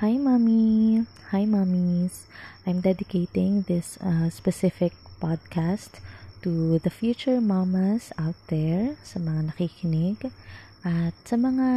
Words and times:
Hi, 0.00 0.16
mommy. 0.16 1.04
Hi, 1.28 1.44
mommies. 1.44 2.24
I'm 2.64 2.80
dedicating 2.80 3.68
this 3.68 4.00
uh, 4.00 4.32
specific 4.32 4.96
podcast 5.20 6.00
to 6.40 6.80
the 6.80 6.88
future 6.88 7.36
mamas 7.36 8.08
out 8.16 8.40
there, 8.48 8.96
sa 9.04 9.20
mga 9.20 9.52
nakikinig, 9.52 10.32
at 10.88 11.12
sa 11.28 11.36
mga 11.36 11.68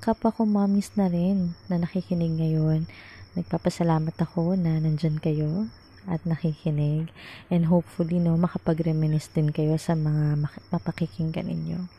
kapwa 0.00 0.32
ko 0.32 0.48
mommies 0.48 0.96
na 0.96 1.12
rin 1.12 1.52
na 1.68 1.76
nakikinig 1.76 2.32
ngayon. 2.40 2.88
Nagpapasalamat 3.36 4.16
ako 4.16 4.56
na 4.56 4.80
nandyan 4.80 5.20
kayo 5.20 5.68
at 6.08 6.24
nakikinig. 6.24 7.12
And 7.52 7.68
hopefully, 7.68 8.24
no, 8.24 8.40
makapag-reminisce 8.40 9.36
din 9.36 9.52
kayo 9.52 9.76
sa 9.76 9.92
mga 9.92 10.48
mapakikinggan 10.72 11.52
ninyo. 11.52 11.92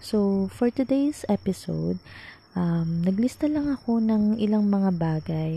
So, 0.00 0.48
for 0.48 0.72
today's 0.72 1.28
episode, 1.28 2.00
um, 2.54 3.02
naglista 3.02 3.50
lang 3.50 3.70
ako 3.70 4.00
ng 4.00 4.38
ilang 4.40 4.66
mga 4.66 4.90
bagay 4.94 5.52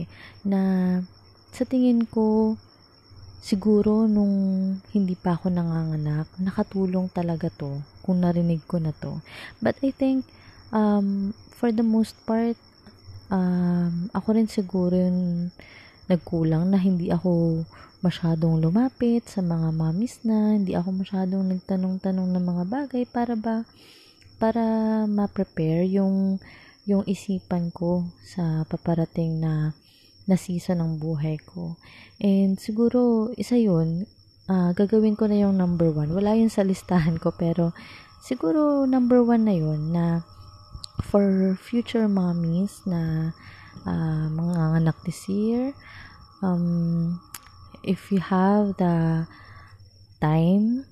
na 0.45 0.61
sa 1.53 1.63
tingin 1.63 2.05
ko 2.05 2.57
siguro 3.41 4.09
nung 4.09 4.35
hindi 4.91 5.15
pa 5.15 5.37
ako 5.39 5.53
nanganganak, 5.53 6.27
nakatulong 6.41 7.07
talaga 7.13 7.47
to 7.53 7.79
kung 8.03 8.21
narinig 8.21 8.65
ko 8.67 8.81
na 8.81 8.91
to. 8.91 9.21
But 9.63 9.79
I 9.85 9.93
think 9.93 10.27
um, 10.73 11.31
for 11.55 11.71
the 11.71 11.85
most 11.85 12.17
part 12.27 12.57
um, 13.31 14.11
ako 14.11 14.35
rin 14.35 14.49
siguro 14.51 14.93
yung 14.97 15.49
nagkulang 16.07 16.71
na 16.71 16.79
hindi 16.79 17.11
ako 17.11 17.63
masyadong 17.99 18.61
lumapit 18.61 19.25
sa 19.25 19.41
mga 19.41 19.73
mamis 19.73 20.21
na, 20.21 20.55
hindi 20.55 20.77
ako 20.77 21.03
masyadong 21.03 21.43
nagtanong-tanong 21.49 22.29
ng 22.29 22.45
mga 22.45 22.63
bagay 22.69 23.03
para 23.09 23.33
ba 23.33 23.65
para 24.37 24.61
ma-prepare 25.09 25.89
yung 25.89 26.37
yung 26.87 27.03
isipan 27.03 27.69
ko 27.75 28.07
sa 28.23 28.63
paparating 28.63 29.43
na 29.43 29.75
na 30.27 30.35
season 30.35 30.83
ng 30.83 30.93
buhay 30.99 31.39
ko. 31.39 31.79
And 32.19 32.59
siguro, 32.59 33.31
isa 33.39 33.55
yun, 33.55 34.07
uh, 34.51 34.75
gagawin 34.75 35.15
ko 35.15 35.27
na 35.31 35.39
yung 35.47 35.55
number 35.55 35.87
one. 35.91 36.11
Wala 36.11 36.35
yun 36.35 36.51
sa 36.51 36.67
listahan 36.67 37.15
ko, 37.19 37.31
pero 37.31 37.71
siguro 38.19 38.83
number 38.83 39.23
one 39.23 39.47
na 39.47 39.55
yun 39.55 39.95
na 39.95 40.27
for 41.07 41.55
future 41.63 42.11
mommies 42.11 42.83
na 42.83 43.31
uh, 43.87 44.27
mga 44.27 44.83
anak 44.83 44.97
this 45.07 45.31
year, 45.31 45.71
um, 46.43 47.19
if 47.87 48.11
you 48.11 48.19
have 48.19 48.75
the 48.75 49.23
time 50.19 50.83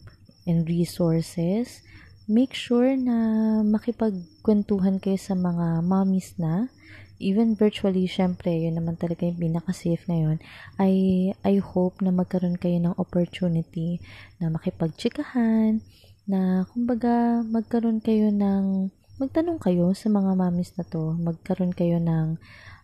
and 0.47 0.69
resources, 0.69 1.81
make 2.25 2.57
sure 2.57 2.97
na 2.97 3.17
makipagkwentuhan 3.61 4.97
kayo 4.97 5.17
sa 5.17 5.37
mga 5.37 5.85
mommies 5.85 6.33
na. 6.41 6.73
Even 7.15 7.55
virtually, 7.55 8.11
syempre, 8.11 8.51
yun 8.51 8.75
naman 8.75 8.99
talaga 8.99 9.23
yung 9.23 9.39
pinaka-safe 9.39 10.03
ngayon, 10.11 10.43
I, 10.75 11.31
I 11.47 11.63
hope 11.63 12.03
na 12.03 12.11
magkaroon 12.11 12.59
kayo 12.59 12.75
ng 12.83 12.99
opportunity 12.99 14.03
na 14.43 14.51
makipagtsikahan, 14.51 15.79
na 16.27 16.67
kumbaga 16.75 17.39
magkaroon 17.47 18.03
kayo 18.03 18.35
ng, 18.35 18.91
magtanong 19.15 19.63
kayo 19.63 19.95
sa 19.95 20.11
mga 20.11 20.35
mamis 20.35 20.75
na 20.75 20.83
to, 20.83 21.15
magkaroon 21.15 21.71
kayo 21.71 22.03
ng, 22.03 22.35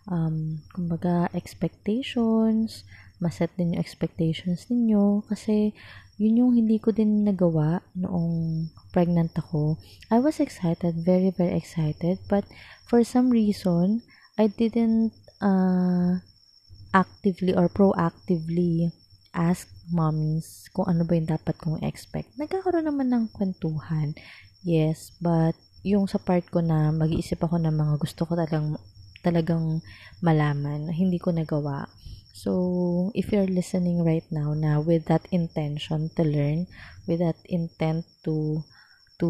um, 0.07 0.63
kumbaga, 0.71 1.27
expectations, 1.35 2.87
maset 3.19 3.51
din 3.59 3.75
yung 3.75 3.83
expectations 3.83 4.71
ninyo, 4.71 5.27
kasi 5.27 5.75
yun 6.21 6.37
yung 6.37 6.53
hindi 6.53 6.77
ko 6.77 6.93
din 6.93 7.25
nagawa 7.25 7.81
noong 7.97 8.69
pregnant 8.93 9.33
ako. 9.33 9.81
I 10.13 10.21
was 10.21 10.37
excited, 10.37 11.01
very, 11.01 11.33
very 11.33 11.57
excited. 11.57 12.21
But 12.29 12.45
for 12.85 13.01
some 13.01 13.33
reason, 13.33 14.05
I 14.37 14.53
didn't 14.53 15.17
uh, 15.41 16.21
actively 16.93 17.57
or 17.57 17.73
proactively 17.73 18.93
ask 19.33 19.65
mommies 19.89 20.69
kung 20.69 20.85
ano 20.85 21.09
ba 21.09 21.17
yung 21.17 21.25
dapat 21.25 21.57
kong 21.57 21.81
expect. 21.81 22.29
Nagkakaroon 22.37 22.85
naman 22.85 23.09
ng 23.09 23.25
kwentuhan. 23.33 24.13
Yes, 24.61 25.17
but 25.17 25.57
yung 25.81 26.05
sa 26.05 26.21
part 26.21 26.45
ko 26.53 26.61
na 26.61 26.93
mag-iisip 26.93 27.41
ako 27.41 27.57
ng 27.57 27.73
mga 27.73 27.95
gusto 27.97 28.29
ko 28.29 28.37
talagang 28.37 28.77
talagang 29.25 29.81
malaman, 30.21 30.93
hindi 30.93 31.17
ko 31.17 31.33
nagawa. 31.33 31.89
So, 32.31 33.11
if 33.13 33.31
you're 33.31 33.49
listening 33.49 34.07
right 34.07 34.25
now 34.31 34.55
na 34.55 34.79
with 34.79 35.11
that 35.11 35.27
intention 35.31 36.09
to 36.15 36.23
learn, 36.23 36.67
with 37.05 37.19
that 37.19 37.37
intent 37.45 38.07
to 38.23 38.63
to 39.19 39.29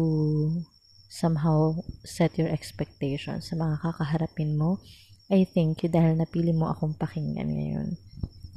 somehow 1.10 1.76
set 2.06 2.38
your 2.38 2.48
expectations 2.48 3.50
sa 3.50 3.58
mga 3.58 3.84
kakaharapin 3.84 4.56
mo, 4.56 4.80
I 5.28 5.44
thank 5.44 5.84
you 5.84 5.90
dahil 5.92 6.16
napili 6.16 6.54
mo 6.54 6.72
akong 6.72 6.96
pakinggan 6.96 7.52
ngayon. 7.52 7.88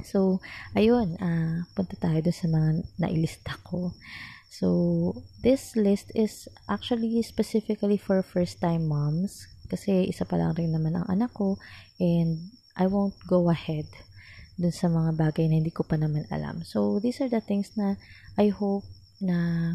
So, 0.05 0.39
ayun, 0.77 1.17
uh, 1.19 1.65
punta 1.73 1.97
tayo 1.99 2.21
doon 2.21 2.37
sa 2.37 2.47
mga 2.47 2.69
nailista 3.01 3.57
ko. 3.65 3.91
So, 4.47 4.67
this 5.43 5.75
list 5.75 6.15
is 6.15 6.47
actually 6.71 7.19
specifically 7.25 7.99
for 7.99 8.23
first-time 8.23 8.87
moms 8.87 9.51
kasi 9.67 10.07
isa 10.07 10.23
pa 10.23 10.39
lang 10.39 10.55
rin 10.55 10.71
naman 10.71 10.95
ang 10.95 11.07
anak 11.09 11.33
ko 11.33 11.57
and 11.99 12.53
I 12.77 12.87
won't 12.87 13.17
go 13.27 13.49
ahead 13.51 13.89
dun 14.55 14.71
sa 14.71 14.87
mga 14.87 15.15
bagay 15.19 15.51
na 15.51 15.59
hindi 15.59 15.71
ko 15.71 15.83
pa 15.83 15.99
naman 15.99 16.23
alam. 16.31 16.63
So, 16.63 16.99
these 17.03 17.19
are 17.19 17.31
the 17.31 17.43
things 17.43 17.75
na 17.75 17.99
I 18.39 18.51
hope 18.51 18.87
na 19.19 19.71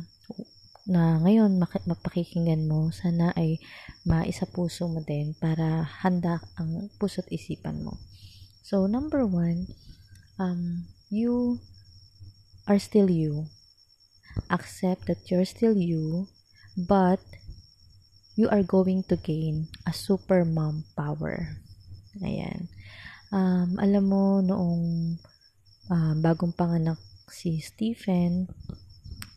na 0.89 1.21
ngayon 1.21 1.61
mapakikinggan 1.61 2.67
mo, 2.67 2.89
sana 2.91 3.31
ay 3.37 3.61
maisa 4.03 4.49
puso 4.49 4.89
mo 4.89 5.05
din 5.05 5.37
para 5.37 5.85
handa 6.03 6.41
ang 6.57 6.89
puso't 6.97 7.29
isipan 7.29 7.85
mo. 7.85 8.01
So, 8.65 8.89
number 8.89 9.23
one, 9.29 9.71
um, 10.41 10.89
you 11.13 11.61
are 12.65 12.81
still 12.81 13.13
you. 13.13 13.47
Accept 14.49 15.07
that 15.07 15.29
you're 15.29 15.47
still 15.47 15.77
you, 15.77 16.27
but 16.75 17.21
you 18.35 18.49
are 18.49 18.65
going 18.65 19.05
to 19.13 19.21
gain 19.21 19.69
a 19.85 19.93
super 19.93 20.49
mom 20.49 20.89
power. 20.97 21.61
Ayan 22.25 22.73
um, 23.31 23.79
alam 23.79 24.05
mo, 24.07 24.43
noong 24.43 25.17
uh, 25.91 26.15
bagong 26.19 26.55
panganak 26.55 26.99
si 27.31 27.63
Stephen, 27.63 28.51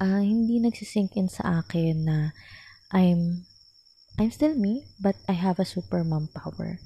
uh, 0.01 0.21
hindi 0.21 0.59
nagsisink 0.59 1.17
in 1.17 1.29
sa 1.29 1.61
akin 1.61 1.95
na 2.05 2.17
I'm 2.93 3.45
I'm 4.21 4.29
still 4.29 4.53
me, 4.53 4.85
but 5.01 5.17
I 5.25 5.33
have 5.33 5.57
a 5.57 5.65
super 5.65 6.05
mom 6.05 6.29
power. 6.29 6.77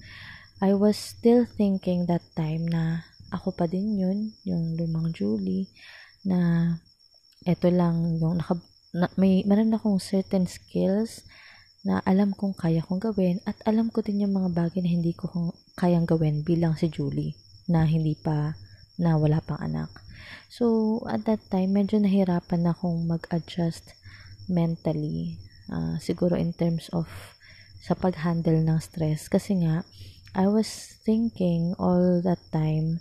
I 0.64 0.72
was 0.72 0.96
still 0.96 1.44
thinking 1.44 2.08
that 2.08 2.24
time 2.40 2.64
na 2.64 3.04
ako 3.36 3.52
pa 3.52 3.68
din 3.68 4.00
yun, 4.00 4.32
yung 4.48 4.80
lumang 4.80 5.12
Julie, 5.12 5.68
na 6.24 6.72
eto 7.44 7.68
lang 7.68 8.16
yung 8.20 8.40
naka, 8.40 8.56
na, 8.96 9.12
may 9.20 9.44
meron 9.44 9.76
akong 9.76 10.00
certain 10.00 10.48
skills 10.48 11.28
na 11.84 12.00
alam 12.08 12.32
kong 12.32 12.56
kaya 12.56 12.80
kong 12.84 13.04
gawin 13.04 13.44
at 13.44 13.60
alam 13.68 13.92
ko 13.92 14.00
din 14.00 14.24
yung 14.24 14.36
mga 14.36 14.56
bagay 14.56 14.80
na 14.80 14.92
hindi 14.92 15.12
ko 15.12 15.52
kayang 15.78 16.10
gawin 16.10 16.42
bilang 16.42 16.74
si 16.74 16.90
Julie 16.90 17.38
na 17.70 17.86
hindi 17.86 18.18
pa 18.18 18.58
na 18.98 19.16
wala 19.16 19.40
pang 19.46 19.62
anak. 19.62 19.94
So, 20.50 20.98
at 21.06 21.30
that 21.30 21.46
time, 21.54 21.78
medyo 21.78 22.02
nahirapan 22.02 22.66
na 22.66 22.74
akong 22.74 23.06
mag-adjust 23.06 23.94
mentally. 24.50 25.38
Uh, 25.70 26.02
siguro 26.02 26.34
in 26.34 26.56
terms 26.56 26.90
of 26.90 27.06
sa 27.84 27.94
pag-handle 27.94 28.58
ng 28.58 28.80
stress. 28.82 29.30
Kasi 29.30 29.62
nga, 29.62 29.86
I 30.34 30.50
was 30.50 30.98
thinking 31.06 31.78
all 31.78 32.20
that 32.26 32.42
time 32.50 33.00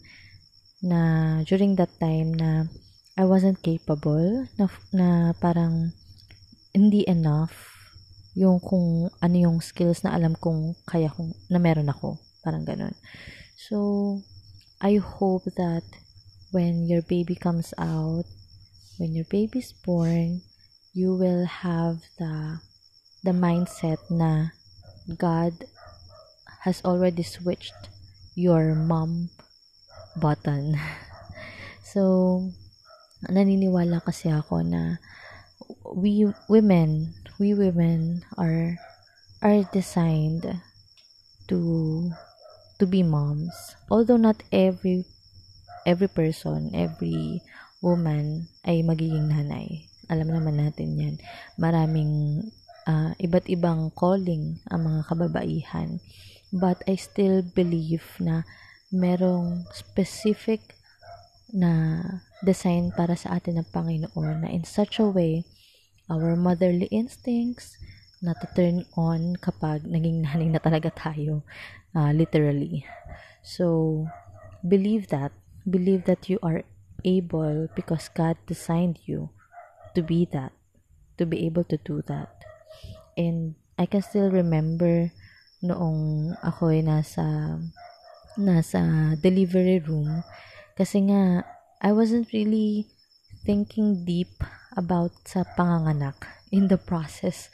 na 0.84 1.40
during 1.48 1.80
that 1.80 1.90
time 1.98 2.36
na 2.36 2.68
I 3.16 3.24
wasn't 3.24 3.64
capable 3.64 4.44
na, 4.60 4.68
na 4.92 5.08
parang 5.40 5.96
hindi 6.76 7.08
enough 7.08 7.72
yung 8.36 8.60
kung 8.60 9.08
ano 9.08 9.36
yung 9.40 9.64
skills 9.64 10.04
na 10.04 10.12
alam 10.12 10.36
kong 10.36 10.76
kaya 10.84 11.08
kong 11.08 11.32
na 11.48 11.56
meron 11.56 11.88
ako 11.88 12.20
parang 12.46 12.62
ganun. 12.62 12.94
So 13.58 14.22
I 14.78 15.02
hope 15.02 15.50
that 15.58 15.82
when 16.54 16.86
your 16.86 17.02
baby 17.02 17.34
comes 17.34 17.74
out 17.74 18.30
when 19.02 19.12
your 19.18 19.26
baby 19.26 19.58
is 19.58 19.74
born 19.84 20.40
you 20.94 21.12
will 21.12 21.44
have 21.44 22.00
the 22.22 22.62
the 23.26 23.34
mindset 23.34 23.98
na 24.08 24.54
God 25.10 25.66
has 26.62 26.80
already 26.86 27.22
switched 27.26 27.90
your 28.38 28.74
mom 28.74 29.28
button. 30.16 30.78
So 31.96 32.44
naniniwala 33.24 34.04
kasi 34.04 34.28
ako 34.28 34.60
na 34.60 35.00
we 35.96 36.28
women 36.50 37.16
we 37.40 37.56
women 37.56 38.20
are 38.36 38.76
are 39.40 39.64
designed 39.72 40.44
to 41.48 41.58
to 42.76 42.84
be 42.84 43.02
moms 43.02 43.76
although 43.88 44.20
not 44.20 44.40
every 44.52 45.04
every 45.86 46.08
person 46.08 46.70
every 46.76 47.40
woman 47.84 48.48
ay 48.64 48.80
magiging 48.82 49.28
nanay. 49.30 49.86
Alam 50.10 50.34
naman 50.34 50.58
natin 50.58 50.96
yan. 50.96 51.16
Maraming 51.58 52.42
uh, 52.86 53.12
iba't 53.18 53.46
ibang 53.50 53.90
calling 53.92 54.58
ang 54.70 54.86
mga 54.86 55.00
kababaihan. 55.06 56.02
But 56.54 56.82
I 56.86 56.94
still 56.98 57.42
believe 57.42 58.06
na 58.22 58.46
merong 58.94 59.66
specific 59.74 60.78
na 61.50 62.02
design 62.42 62.94
para 62.94 63.18
sa 63.18 63.38
atin 63.38 63.62
ng 63.62 63.68
Panginoon 63.74 64.46
na 64.46 64.50
in 64.50 64.62
such 64.62 65.02
a 65.02 65.06
way, 65.06 65.42
our 66.06 66.38
motherly 66.38 66.86
instincts 66.94 67.74
na 68.24 68.32
turn 68.56 68.88
on 68.96 69.36
kapag 69.36 69.84
naging 69.84 70.24
nanay 70.24 70.48
na 70.48 70.60
talaga 70.60 70.88
tayo, 70.92 71.44
uh, 71.92 72.12
literally. 72.12 72.88
So, 73.44 74.06
believe 74.64 75.12
that. 75.12 75.32
Believe 75.66 76.06
that 76.06 76.30
you 76.30 76.38
are 76.46 76.62
able 77.02 77.68
because 77.74 78.08
God 78.08 78.38
designed 78.46 79.02
you 79.04 79.30
to 79.94 80.02
be 80.02 80.28
that, 80.30 80.52
to 81.18 81.26
be 81.26 81.44
able 81.44 81.64
to 81.68 81.76
do 81.82 82.02
that. 82.06 82.30
And 83.16 83.54
I 83.78 83.86
can 83.86 84.00
still 84.00 84.30
remember 84.30 85.12
noong 85.60 86.36
ako 86.44 86.72
ay 86.72 86.84
nasa 86.84 87.56
nasa 88.36 88.80
delivery 89.16 89.80
room 89.80 90.20
kasi 90.76 91.08
nga 91.08 91.42
I 91.80 91.92
wasn't 91.96 92.28
really 92.32 92.88
thinking 93.46 94.02
deep 94.02 94.42
about 94.74 95.14
sa 95.22 95.46
panganganak 95.54 96.18
in 96.50 96.66
the 96.66 96.76
process 96.76 97.48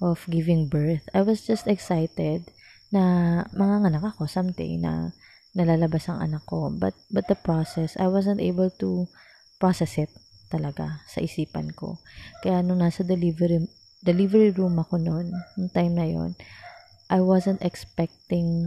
of 0.00 0.24
giving 0.26 0.66
birth. 0.66 1.04
I 1.12 1.20
was 1.20 1.44
just 1.44 1.68
excited 1.68 2.48
na 2.90 3.44
manganganak 3.52 4.16
ako 4.16 4.24
someday 4.24 4.80
na 4.80 5.12
nalalabas 5.54 6.10
ang 6.10 6.24
anak 6.24 6.44
ko. 6.48 6.72
But, 6.72 6.96
but 7.12 7.30
the 7.30 7.38
process, 7.38 7.94
I 8.00 8.10
wasn't 8.10 8.42
able 8.42 8.72
to 8.82 9.06
process 9.62 9.96
it 10.00 10.10
talaga 10.50 11.02
sa 11.08 11.22
isipan 11.22 11.72
ko. 11.72 11.98
Kaya 12.42 12.60
nung 12.60 12.82
nasa 12.82 13.06
delivery, 13.06 13.64
delivery 14.02 14.50
room 14.52 14.76
ako 14.78 14.98
noon, 15.00 15.32
nung 15.56 15.70
time 15.70 15.94
na 15.94 16.06
yon 16.06 16.34
I 17.08 17.20
wasn't 17.22 17.62
expecting 17.62 18.66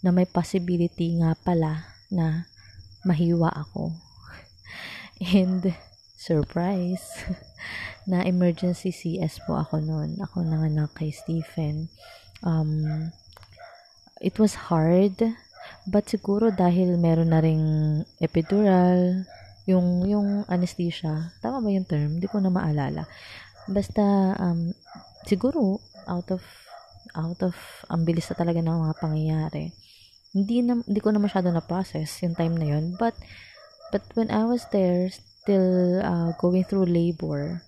na 0.00 0.14
may 0.14 0.24
possibility 0.24 1.18
nga 1.18 1.34
pala 1.42 1.90
na 2.08 2.46
mahiwa 3.02 3.50
ako. 3.50 3.92
And, 5.34 5.74
surprise, 6.28 7.24
na 8.10 8.28
emergency 8.28 8.92
CS 8.92 9.40
po 9.48 9.56
ako 9.56 9.80
noon. 9.80 10.20
Ako 10.20 10.44
nanganak 10.44 10.92
kay 10.92 11.08
Stephen. 11.08 11.88
Um, 12.44 13.08
it 14.20 14.36
was 14.36 14.68
hard 14.68 15.16
But 15.88 16.04
siguro 16.08 16.52
dahil 16.52 17.00
meron 17.00 17.32
na 17.32 17.40
ring 17.40 17.64
epidural, 18.20 19.24
yung 19.64 20.04
yung 20.04 20.44
anesthesia, 20.48 21.32
tama 21.40 21.64
ba 21.64 21.68
yung 21.72 21.88
term? 21.88 22.20
Hindi 22.20 22.28
ko 22.28 22.40
na 22.40 22.52
maalala. 22.52 23.08
Basta 23.68 24.36
um, 24.36 24.72
siguro 25.24 25.80
out 26.08 26.28
of 26.32 26.44
out 27.16 27.40
of 27.40 27.56
ang 27.88 28.04
bilis 28.04 28.28
na 28.28 28.36
talaga 28.36 28.60
ng 28.60 28.84
mga 28.84 28.94
pangyayari. 29.00 29.72
Hindi 30.36 30.60
na 30.64 30.80
hindi 30.80 31.00
ko 31.00 31.08
na 31.08 31.20
masyado 31.20 31.48
na 31.48 31.64
process 31.64 32.20
yung 32.20 32.36
time 32.36 32.56
na 32.56 32.68
yun. 32.76 32.96
But 32.96 33.16
but 33.88 34.04
when 34.12 34.28
I 34.28 34.44
was 34.44 34.68
there 34.72 35.08
still 35.48 36.04
uh, 36.04 36.36
going 36.36 36.60
through 36.68 36.84
labor, 36.84 37.64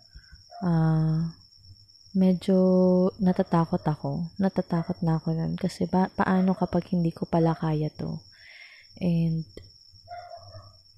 uh, 0.60 1.32
medyo 2.12 3.08
natatakot 3.16 3.80
ako. 3.88 4.28
Natatakot 4.36 5.00
na 5.00 5.16
ako 5.16 5.32
nun. 5.32 5.56
Kasi 5.56 5.88
ba, 5.88 6.12
paano 6.12 6.52
kapag 6.52 6.92
hindi 6.92 7.08
ko 7.08 7.24
pala 7.24 7.56
kaya 7.56 7.88
to? 7.96 8.20
And 9.00 9.48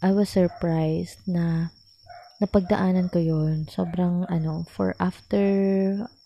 I 0.03 0.11
was 0.11 0.35
surprised 0.35 1.23
na 1.31 1.71
napagdaanan 2.43 3.15
ko 3.15 3.23
yon 3.23 3.71
Sobrang 3.71 4.27
ano, 4.27 4.67
for 4.67 4.99
after 4.99 5.47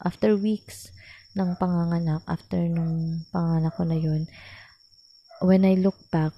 after 0.00 0.40
weeks 0.40 0.88
ng 1.36 1.52
panganganak, 1.60 2.24
after 2.24 2.64
nung 2.64 3.28
panganak 3.28 3.76
ko 3.76 3.84
na 3.84 4.00
yon 4.00 4.24
when 5.44 5.68
I 5.68 5.76
look 5.76 6.00
back, 6.08 6.32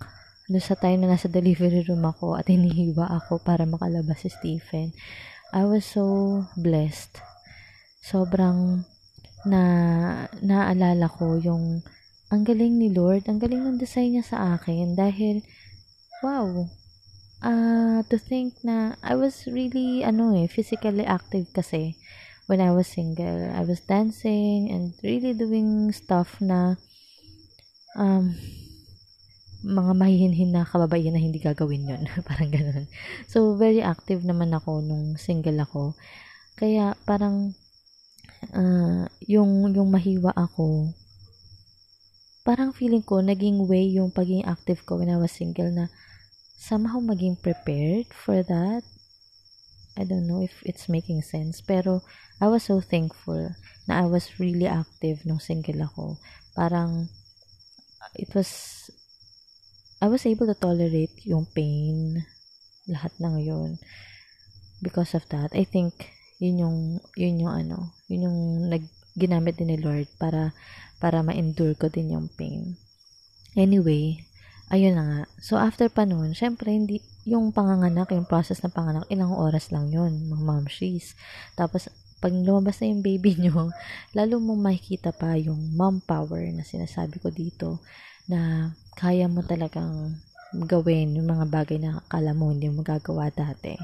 no 0.48 0.58
sa 0.60 0.76
time 0.76 1.04
na 1.04 1.12
nasa 1.12 1.28
delivery 1.28 1.84
room 1.84 2.04
ako 2.08 2.40
at 2.40 2.48
hinihiwa 2.48 3.04
ako 3.20 3.40
para 3.44 3.68
makalabas 3.68 4.24
si 4.24 4.32
Stephen, 4.32 4.96
I 5.52 5.68
was 5.68 5.84
so 5.84 6.44
blessed 6.56 7.20
sobrang 8.08 8.88
na 9.44 9.62
naalala 10.40 11.06
ko 11.12 11.36
yung 11.36 11.84
ang 12.28 12.44
galing 12.44 12.76
ni 12.76 12.92
Lord, 12.92 13.24
ang 13.28 13.40
galing 13.40 13.64
ng 13.64 13.80
design 13.80 14.16
niya 14.16 14.24
sa 14.24 14.38
akin 14.56 14.96
dahil 14.96 15.44
wow. 16.20 16.68
Uh, 17.38 18.02
to 18.10 18.18
think 18.18 18.58
na 18.66 18.98
I 18.98 19.14
was 19.14 19.46
really 19.46 20.02
ano 20.02 20.34
eh 20.34 20.50
physically 20.50 21.06
active 21.06 21.46
kasi 21.54 21.94
when 22.50 22.58
I 22.58 22.74
was 22.74 22.90
single. 22.90 23.46
I 23.54 23.62
was 23.62 23.78
dancing 23.86 24.68
and 24.68 24.92
really 25.06 25.38
doing 25.38 25.94
stuff 25.94 26.42
na 26.42 26.74
um 27.94 28.34
mga 29.62 29.92
mahihinhin 29.98 30.54
na 30.54 30.62
kababaihan 30.62 31.10
na 31.10 31.22
hindi 31.22 31.42
gagawin 31.42 31.90
yon 31.90 32.02
parang 32.28 32.50
ganun. 32.50 32.86
So, 33.26 33.58
very 33.58 33.82
active 33.82 34.22
naman 34.22 34.54
ako 34.54 34.82
nung 34.84 35.18
single 35.18 35.58
ako. 35.58 35.98
Kaya, 36.54 36.94
parang, 37.02 37.54
uh, 38.54 39.06
yung, 39.26 39.74
yung 39.74 39.90
mahiwa 39.90 40.30
ako, 40.34 40.94
parang 42.46 42.70
feeling 42.70 43.02
ko, 43.02 43.18
naging 43.18 43.66
way 43.66 43.84
yung 43.90 44.14
pagiging 44.14 44.46
active 44.46 44.86
ko 44.86 45.02
when 45.02 45.10
I 45.10 45.18
was 45.18 45.34
single 45.34 45.68
na 45.74 45.90
somehow 46.58 47.02
maging 47.02 47.38
prepared 47.42 48.10
for 48.14 48.42
that. 48.46 48.82
I 49.98 50.06
don't 50.06 50.30
know 50.30 50.46
if 50.46 50.54
it's 50.62 50.86
making 50.86 51.26
sense. 51.26 51.58
Pero, 51.58 52.06
I 52.38 52.46
was 52.46 52.70
so 52.70 52.78
thankful 52.78 53.50
na 53.90 53.98
I 53.98 54.06
was 54.06 54.38
really 54.38 54.70
active 54.70 55.26
nung 55.26 55.42
single 55.42 55.82
ako. 55.82 56.22
Parang, 56.54 57.10
it 58.14 58.30
was, 58.38 58.90
I 59.98 60.06
was 60.06 60.22
able 60.26 60.46
to 60.46 60.54
tolerate 60.54 61.14
yung 61.26 61.50
pain, 61.50 62.22
lahat 62.86 63.10
ng 63.18 63.36
yun. 63.42 63.70
Because 64.78 65.18
of 65.18 65.26
that, 65.34 65.50
I 65.58 65.66
think, 65.66 66.14
yun 66.38 66.62
yung, 66.62 66.78
yun 67.18 67.42
yung 67.42 67.54
ano, 67.66 67.98
yun 68.06 68.30
yung 68.30 68.38
nag, 68.70 68.86
ginamit 69.18 69.58
din 69.58 69.74
ni 69.74 69.78
Lord 69.82 70.06
para, 70.22 70.54
para 71.02 71.26
ma-endure 71.26 71.74
ko 71.74 71.90
din 71.90 72.14
yung 72.14 72.30
pain. 72.30 72.78
Anyway, 73.58 74.22
ayun 74.70 74.94
na 74.94 75.04
nga. 75.04 75.20
So, 75.42 75.58
after 75.58 75.90
pa 75.90 76.06
nun, 76.06 76.30
syempre, 76.30 76.70
hindi, 76.70 77.02
yung 77.26 77.50
panganganak, 77.50 78.14
yung 78.14 78.30
process 78.30 78.62
ng 78.62 78.70
panganak, 78.70 79.04
ilang 79.10 79.34
oras 79.34 79.74
lang 79.74 79.90
yun, 79.90 80.30
mga 80.30 80.44
mamshies. 80.46 81.18
Tapos, 81.58 81.90
pag 82.18 82.34
lumabas 82.34 82.78
na 82.82 82.90
yung 82.90 83.02
baby 83.02 83.34
nyo, 83.42 83.74
lalo 84.14 84.34
mo 84.38 84.54
makikita 84.54 85.10
pa 85.10 85.34
yung 85.34 85.74
mom 85.74 85.98
power 86.02 86.42
na 86.54 86.62
sinasabi 86.62 87.18
ko 87.18 87.34
dito, 87.34 87.82
na 88.28 88.70
kaya 88.94 89.24
mo 89.26 89.40
talagang 89.40 90.20
gawin 90.52 91.12
yung 91.16 91.28
mga 91.28 91.46
bagay 91.48 91.76
na 91.76 92.00
akala 92.00 92.32
mo 92.32 92.52
hindi 92.52 92.72
mo 92.72 92.80
magagawa 92.80 93.28
dati. 93.32 93.76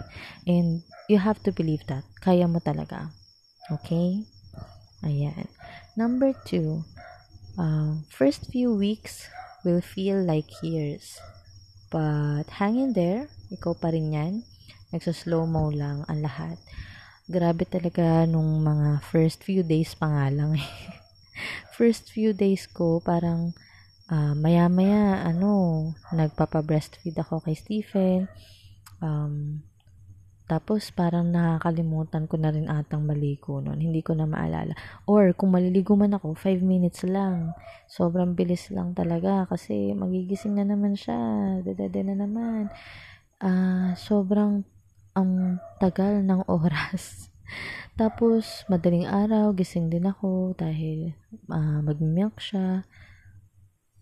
And 0.48 0.84
you 1.08 1.20
have 1.20 1.40
to 1.44 1.52
believe 1.52 1.84
that. 1.92 2.04
Kaya 2.20 2.48
mo 2.48 2.60
talaga. 2.60 3.12
Okay? 3.68 4.24
Ayan. 5.04 5.48
Number 5.96 6.32
two, 6.48 6.84
uh, 7.60 8.00
first 8.08 8.48
few 8.48 8.72
weeks 8.72 9.28
will 9.64 9.84
feel 9.84 10.20
like 10.20 10.64
years. 10.64 11.20
But 11.92 12.48
hang 12.60 12.80
in 12.80 12.96
there. 12.96 13.28
Ikaw 13.52 13.76
pa 13.76 13.92
rin 13.92 14.16
yan. 14.16 14.34
Nagsa-slow 14.92 15.44
mo 15.44 15.68
lang 15.68 16.08
ang 16.08 16.24
lahat. 16.24 16.56
Grabe 17.28 17.64
talaga 17.64 18.24
nung 18.28 18.64
mga 18.64 19.00
first 19.04 19.44
few 19.44 19.64
days 19.64 19.96
pa 19.96 20.08
nga 20.08 20.26
lang 20.32 20.56
eh. 20.56 20.70
first 21.76 22.08
few 22.12 22.32
days 22.32 22.68
ko, 22.68 23.00
parang 23.04 23.56
uh, 24.14 24.32
maya-maya, 24.38 25.26
ano, 25.26 25.90
nagpapa-breastfeed 26.14 27.18
ako 27.18 27.42
kay 27.42 27.58
Stephen. 27.58 28.30
Um, 29.02 29.66
tapos, 30.44 30.92
parang 30.92 31.32
nakakalimutan 31.32 32.28
ko 32.28 32.36
na 32.36 32.52
rin 32.52 32.68
atang 32.68 33.08
maligo 33.08 33.64
noon. 33.64 33.80
Hindi 33.80 34.04
ko 34.04 34.12
na 34.14 34.28
maalala. 34.28 34.76
Or, 35.08 35.32
kung 35.34 35.50
maliligo 35.50 35.96
man 35.98 36.14
ako, 36.14 36.36
5 36.36 36.60
minutes 36.60 37.02
lang. 37.08 37.56
Sobrang 37.88 38.36
bilis 38.36 38.68
lang 38.70 38.92
talaga 38.92 39.48
kasi 39.48 39.96
magigising 39.96 40.54
na 40.60 40.68
naman 40.68 40.94
siya. 40.94 41.18
Dadada 41.64 42.00
na 42.04 42.14
naman. 42.14 42.62
Uh, 43.40 43.96
sobrang 43.96 44.62
ang 45.16 45.58
tagal 45.80 46.20
ng 46.20 46.44
oras. 46.60 47.32
Tapos, 47.96 48.68
madaling 48.68 49.08
araw, 49.08 49.56
gising 49.56 49.88
din 49.88 50.04
ako 50.04 50.52
dahil 50.60 51.16
uh, 51.48 51.80
mag-milk 51.80 52.36
siya 52.36 52.84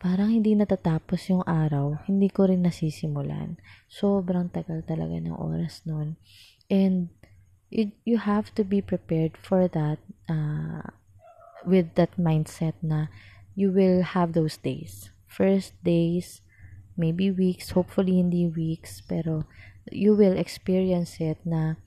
parang 0.03 0.35
hindi 0.35 0.59
natatapos 0.59 1.31
yung 1.31 1.47
araw, 1.47 1.95
hindi 2.11 2.27
ko 2.27 2.51
rin 2.51 2.67
nasisimulan. 2.67 3.55
Sobrang 3.87 4.51
tagal 4.51 4.83
talaga 4.83 5.15
ng 5.15 5.31
oras 5.31 5.87
nun. 5.87 6.19
And 6.67 7.15
you, 7.71 7.95
you 8.03 8.19
have 8.19 8.51
to 8.59 8.67
be 8.67 8.83
prepared 8.83 9.39
for 9.39 9.71
that 9.71 10.03
uh, 10.27 10.91
with 11.63 11.95
that 11.95 12.19
mindset 12.19 12.75
na 12.83 13.15
you 13.55 13.71
will 13.71 14.03
have 14.03 14.35
those 14.35 14.59
days. 14.59 15.15
First 15.31 15.79
days, 15.87 16.43
maybe 16.99 17.31
weeks, 17.31 17.71
hopefully 17.71 18.19
hindi 18.19 18.51
weeks, 18.51 19.07
pero 19.07 19.47
you 19.87 20.19
will 20.19 20.35
experience 20.35 21.23
it 21.23 21.39
na 21.47 21.79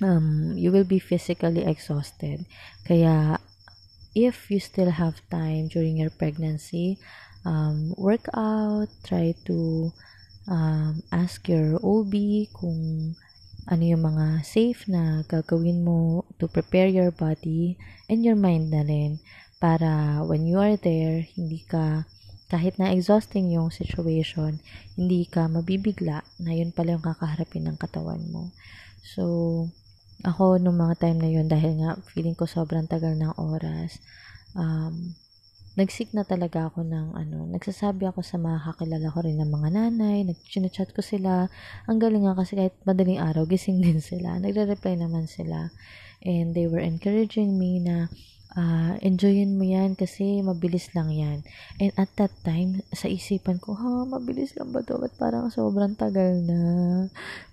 um, 0.00 0.56
you 0.56 0.72
will 0.72 0.88
be 0.88 0.98
physically 0.98 1.62
exhausted. 1.62 2.48
Kaya, 2.88 3.38
if 4.14 4.50
you 4.50 4.58
still 4.58 4.90
have 4.90 5.20
time 5.30 5.68
during 5.68 5.98
your 5.98 6.10
pregnancy, 6.10 6.98
um, 7.44 7.92
work 7.96 8.26
out, 8.34 8.88
try 9.04 9.36
to 9.46 9.92
um, 10.48 11.00
ask 11.12 11.46
your 11.48 11.80
OB 11.80 12.12
kung 12.52 13.14
ano 13.64 13.82
yung 13.84 14.04
mga 14.04 14.44
safe 14.44 14.84
na 14.88 15.24
gagawin 15.24 15.80
mo 15.84 16.28
to 16.36 16.44
prepare 16.48 16.88
your 16.88 17.08
body 17.08 17.80
and 18.12 18.20
your 18.20 18.36
mind 18.36 18.68
na 18.68 18.84
rin 18.84 19.16
para 19.56 20.20
when 20.20 20.44
you 20.44 20.60
are 20.60 20.76
there, 20.76 21.24
hindi 21.36 21.64
ka 21.64 22.04
kahit 22.52 22.76
na 22.76 22.92
exhausting 22.92 23.50
yung 23.50 23.72
situation, 23.72 24.60
hindi 24.94 25.24
ka 25.24 25.48
mabibigla 25.48 26.22
na 26.38 26.52
yun 26.52 26.70
pala 26.76 26.94
yung 26.94 27.02
kakaharapin 27.02 27.66
ng 27.66 27.80
katawan 27.80 28.20
mo. 28.28 28.52
So, 29.00 29.24
ako 30.22 30.60
nung 30.60 30.78
mga 30.78 31.00
time 31.00 31.18
na 31.18 31.30
yun, 31.32 31.48
dahil 31.48 31.80
nga 31.80 31.96
feeling 32.12 32.36
ko 32.36 32.44
sobrang 32.44 32.86
tagal 32.86 33.16
ng 33.16 33.32
oras, 33.40 33.98
um, 34.54 35.16
nagsik 35.74 36.14
na 36.14 36.22
talaga 36.22 36.70
ako 36.70 36.86
ng 36.86 37.18
ano, 37.18 37.50
nagsasabi 37.50 38.06
ako 38.06 38.22
sa 38.22 38.38
mga 38.38 38.62
kakilala 38.62 39.08
ko 39.10 39.18
rin 39.26 39.38
ng 39.42 39.50
mga 39.50 39.68
nanay, 39.74 40.22
nag-chat 40.22 40.94
ko 40.94 41.02
sila. 41.02 41.50
Ang 41.90 41.98
galing 41.98 42.24
nga 42.26 42.38
kasi 42.38 42.54
kahit 42.54 42.74
madaling 42.86 43.18
araw, 43.18 43.42
gising 43.46 43.82
din 43.84 43.98
sila. 43.98 44.38
Nagre-reply 44.38 44.94
naman 44.94 45.26
sila. 45.26 45.74
And 46.24 46.54
they 46.56 46.70
were 46.70 46.80
encouraging 46.80 47.58
me 47.58 47.82
na 47.82 48.08
uh, 48.54 48.94
enjoyin 49.02 49.58
mo 49.58 49.66
yan 49.66 49.98
kasi 49.98 50.40
mabilis 50.40 50.90
lang 50.94 51.10
yan. 51.10 51.38
And 51.82 51.92
at 51.98 52.10
that 52.16 52.32
time, 52.46 52.82
sa 52.94 53.10
isipan 53.10 53.58
ko, 53.58 53.74
ha, 53.74 54.06
mabilis 54.06 54.54
lang 54.54 54.70
ba 54.70 54.80
to? 54.86 54.98
Ba't 54.98 55.14
parang 55.18 55.50
sobrang 55.50 55.98
tagal 55.98 56.42
na? 56.46 56.60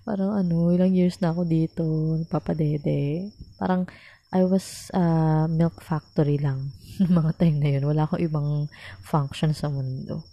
Parang 0.06 0.34
ano, 0.34 0.70
ilang 0.70 0.94
years 0.94 1.18
na 1.18 1.34
ako 1.34 1.42
dito, 1.46 1.84
papadede. 2.30 3.30
Parang, 3.58 3.86
I 4.32 4.48
was 4.48 4.88
uh, 4.96 5.44
milk 5.44 5.84
factory 5.84 6.40
lang 6.40 6.72
mga 7.20 7.36
time 7.36 7.60
na 7.60 7.70
yun. 7.76 7.84
Wala 7.84 8.08
akong 8.08 8.24
ibang 8.24 8.72
function 9.04 9.52
sa 9.52 9.68
mundo. 9.68 10.24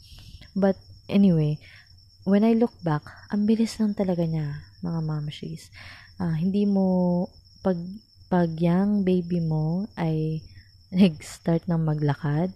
But 0.56 0.80
anyway, 1.12 1.60
when 2.24 2.48
I 2.48 2.56
look 2.56 2.74
back, 2.80 3.04
ang 3.32 3.44
bilis 3.44 3.76
lang 3.80 3.96
talaga 3.96 4.24
niya, 4.24 4.64
mga 4.80 5.00
mamshies. 5.04 5.68
Uh, 6.16 6.36
hindi 6.36 6.64
mo, 6.64 7.28
pag, 7.64 7.76
pag 8.32 8.52
young 8.56 9.04
baby 9.04 9.44
mo 9.44 9.88
ay 10.00 10.44
nag-start 10.96 11.68
ng 11.68 11.84
maglakad, 11.84 12.56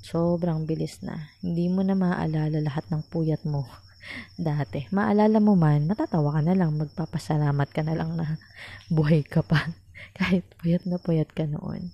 sobrang 0.00 0.64
bilis 0.64 1.04
na. 1.04 1.28
Hindi 1.44 1.68
mo 1.68 1.84
na 1.84 1.92
maaalala 1.92 2.64
lahat 2.64 2.88
ng 2.88 3.04
puyat 3.12 3.44
mo 3.44 3.68
dati. 4.40 4.88
Maalala 4.88 5.36
mo 5.36 5.52
man, 5.52 5.84
matatawa 5.84 6.36
ka 6.36 6.42
na 6.44 6.56
lang, 6.56 6.80
magpapasalamat 6.80 7.68
ka 7.68 7.84
na 7.84 7.92
lang 7.92 8.16
na 8.16 8.40
buhay 8.88 9.20
ka 9.20 9.44
pa. 9.44 9.68
kahit 10.18 10.44
puyat 10.62 10.86
na 10.86 10.98
puyat 10.98 11.32
ka 11.34 11.46
noon. 11.46 11.92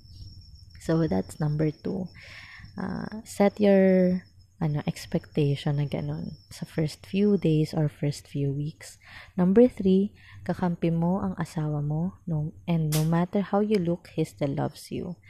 So, 0.84 1.06
that's 1.08 1.40
number 1.40 1.72
two. 1.72 2.08
Uh, 2.76 3.22
set 3.24 3.56
your 3.56 4.20
ano, 4.62 4.80
expectation 4.86 5.76
na 5.76 5.84
ganun 5.84 6.38
sa 6.48 6.64
first 6.64 7.04
few 7.04 7.36
days 7.36 7.74
or 7.76 7.90
first 7.90 8.24
few 8.24 8.48
weeks. 8.48 8.96
Number 9.34 9.66
three, 9.66 10.14
kakampi 10.46 10.88
mo 10.88 11.20
ang 11.20 11.34
asawa 11.36 11.84
mo 11.84 12.16
no, 12.24 12.56
and 12.64 12.88
no 12.88 13.04
matter 13.04 13.42
how 13.42 13.60
you 13.60 13.76
look, 13.76 14.08
he 14.14 14.22
still 14.24 14.56
loves 14.56 14.88
you. 14.88 15.20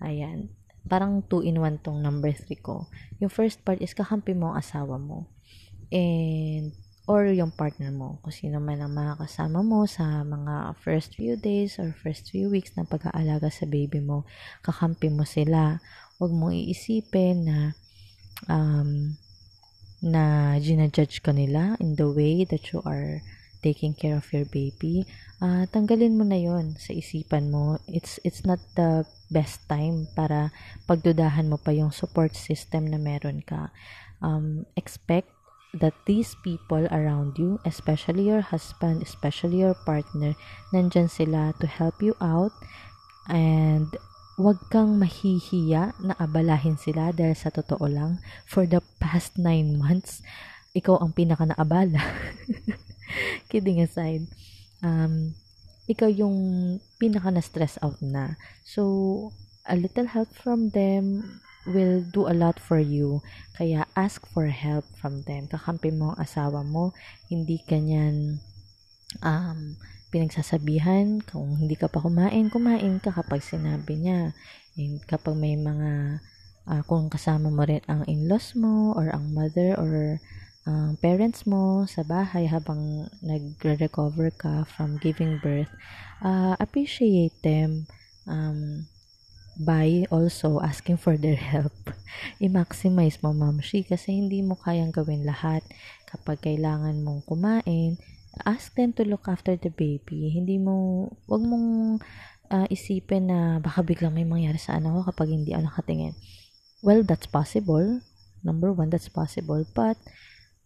Ayan. 0.00 0.50
Parang 0.88 1.22
two 1.28 1.44
in 1.44 1.60
one 1.60 1.76
tong 1.78 2.00
number 2.00 2.32
three 2.32 2.56
ko. 2.56 2.88
Yung 3.20 3.28
first 3.28 3.60
part 3.62 3.78
is 3.84 3.92
kakampi 3.92 4.32
mo 4.32 4.50
ang 4.50 4.64
asawa 4.64 4.96
mo. 4.96 5.28
And 5.92 6.72
or 7.08 7.28
yung 7.30 7.52
partner 7.54 7.88
mo, 7.88 8.20
kung 8.20 8.34
sino 8.34 8.60
man 8.60 8.84
ang 8.84 8.92
makakasama 8.92 9.64
mo 9.64 9.88
sa 9.88 10.22
mga 10.24 10.76
first 10.78 11.16
few 11.16 11.34
days 11.38 11.80
or 11.80 11.92
first 11.96 12.28
few 12.28 12.52
weeks 12.52 12.76
na 12.76 12.84
pag-aalaga 12.84 13.48
sa 13.48 13.64
baby 13.64 13.98
mo, 13.98 14.28
kakampi 14.60 15.08
mo 15.08 15.24
sila. 15.24 15.80
Huwag 16.20 16.32
mong 16.32 16.54
iisipin 16.54 17.48
na 17.48 17.58
um, 18.46 19.16
na 20.00 20.56
ginajudge 20.56 21.20
ka 21.20 21.32
nila 21.32 21.76
in 21.76 21.92
the 21.96 22.08
way 22.08 22.48
that 22.48 22.72
you 22.72 22.80
are 22.88 23.20
taking 23.60 23.92
care 23.92 24.16
of 24.16 24.24
your 24.32 24.48
baby. 24.48 25.04
Uh, 25.40 25.68
tanggalin 25.68 26.16
mo 26.16 26.24
na 26.24 26.40
yon 26.40 26.76
sa 26.80 26.96
isipan 26.96 27.52
mo. 27.52 27.76
It's, 27.84 28.16
it's 28.24 28.44
not 28.44 28.60
the 28.76 29.04
best 29.28 29.60
time 29.68 30.08
para 30.16 30.52
pagdudahan 30.88 31.48
mo 31.48 31.60
pa 31.60 31.72
yung 31.76 31.92
support 31.92 32.32
system 32.32 32.88
na 32.88 32.96
meron 32.96 33.44
ka. 33.44 33.68
Um, 34.20 34.64
expect 34.76 35.28
that 35.74 35.94
these 36.06 36.34
people 36.42 36.86
around 36.90 37.38
you, 37.38 37.60
especially 37.64 38.26
your 38.26 38.42
husband, 38.42 39.02
especially 39.02 39.62
your 39.62 39.74
partner, 39.86 40.34
nandyan 40.74 41.10
sila 41.10 41.54
to 41.62 41.66
help 41.66 42.02
you 42.02 42.14
out 42.18 42.52
and 43.30 43.94
wag 44.40 44.58
kang 44.72 44.96
mahihiya 44.96 45.92
na 46.00 46.16
abalahin 46.16 46.80
sila 46.80 47.12
dahil 47.12 47.36
sa 47.36 47.52
totoo 47.52 47.84
lang, 47.86 48.18
for 48.48 48.64
the 48.64 48.80
past 48.98 49.36
nine 49.36 49.76
months, 49.76 50.24
ikaw 50.72 50.96
ang 50.98 51.12
pinaka 51.12 51.44
naabala. 51.44 52.00
Kidding 53.52 53.84
aside. 53.84 54.24
Um, 54.80 55.36
ikaw 55.90 56.08
yung 56.08 56.78
pinaka 56.96 57.28
na-stress 57.28 57.76
out 57.84 58.00
na. 58.00 58.40
So, 58.64 59.34
a 59.68 59.76
little 59.76 60.08
help 60.08 60.32
from 60.32 60.72
them 60.72 61.38
will 61.68 62.00
do 62.00 62.28
a 62.28 62.36
lot 62.36 62.56
for 62.56 62.80
you. 62.80 63.20
Kaya 63.56 63.84
ask 63.96 64.24
for 64.30 64.48
help 64.48 64.88
from 64.96 65.24
them. 65.28 65.48
Kakampi 65.48 65.92
mo 65.92 66.14
ang 66.14 66.24
asawa 66.24 66.64
mo, 66.64 66.96
hindi 67.28 67.60
kanyan 67.64 68.40
um, 69.20 69.76
pinagsasabihan. 70.08 71.20
Kung 71.24 71.60
hindi 71.60 71.76
ka 71.76 71.92
pa 71.92 72.00
kumain, 72.00 72.48
kumain 72.48 72.98
ka 72.98 73.12
kapag 73.12 73.44
sinabi 73.44 74.00
niya. 74.00 74.32
And 74.78 75.02
kapag 75.04 75.36
may 75.36 75.58
mga, 75.58 76.22
uh, 76.70 76.82
kung 76.88 77.12
kasama 77.12 77.52
mo 77.52 77.62
rin 77.66 77.84
ang 77.90 78.06
in-laws 78.08 78.56
mo 78.56 78.96
or 78.96 79.12
ang 79.12 79.34
mother 79.34 79.76
or 79.76 80.22
ang 80.68 80.92
uh, 80.92 81.00
parents 81.00 81.48
mo 81.48 81.88
sa 81.88 82.04
bahay 82.04 82.44
habang 82.44 83.08
nagre-recover 83.24 84.28
ka 84.36 84.68
from 84.68 85.00
giving 85.00 85.40
birth, 85.40 85.72
uh, 86.20 86.52
appreciate 86.60 87.32
them. 87.40 87.88
Um, 88.28 88.84
by 89.60 90.08
also 90.08 90.56
asking 90.64 90.96
for 90.96 91.20
their 91.20 91.36
help. 91.36 91.92
I-maximize 92.44 93.20
mo, 93.20 93.36
Ma'am 93.36 93.60
Shi, 93.60 93.84
kasi 93.84 94.16
hindi 94.16 94.40
mo 94.40 94.56
kayang 94.56 94.88
gawin 94.88 95.28
lahat. 95.28 95.60
Kapag 96.08 96.40
kailangan 96.40 97.04
mong 97.04 97.28
kumain, 97.28 98.00
ask 98.48 98.72
them 98.72 98.96
to 98.96 99.04
look 99.04 99.28
after 99.28 99.60
the 99.60 99.68
baby. 99.68 100.32
Hindi 100.32 100.56
mo, 100.56 101.04
wag 101.28 101.44
mong 101.44 102.00
uh, 102.48 102.66
isipin 102.72 103.28
na 103.28 103.60
baka 103.60 103.84
biglang 103.84 104.16
may 104.16 104.24
mangyari 104.24 104.56
sa 104.56 104.80
anak 104.80 104.96
ko 104.96 105.00
kapag 105.12 105.28
hindi 105.28 105.52
ako 105.52 105.68
nakatingin. 105.68 106.16
Well, 106.80 107.04
that's 107.04 107.28
possible. 107.28 108.00
Number 108.40 108.72
one, 108.72 108.88
that's 108.88 109.12
possible. 109.12 109.68
But, 109.76 110.00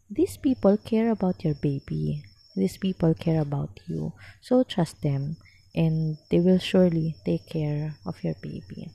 these 0.07 0.39
people 0.39 0.79
care 0.79 1.11
about 1.11 1.43
your 1.43 1.59
baby. 1.59 2.23
These 2.55 2.79
people 2.79 3.19
care 3.19 3.43
about 3.43 3.83
you. 3.91 4.15
So, 4.39 4.63
trust 4.63 5.03
them 5.03 5.43
and 5.75 6.17
they 6.31 6.39
will 6.39 6.63
surely 6.63 7.19
take 7.27 7.47
care 7.51 7.99
of 8.07 8.23
your 8.23 8.39
baby. 8.41 8.89